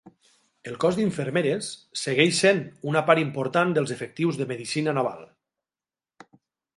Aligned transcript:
El 0.69 0.77
Cos 0.83 0.95
d'infermeres 0.99 1.67
segueix 2.05 2.39
sent 2.45 2.61
una 2.93 3.03
part 3.09 3.23
important 3.25 3.75
dels 3.75 3.93
efectius 3.97 4.39
de 4.41 4.49
Medicina 4.53 4.97
Naval. 5.01 5.21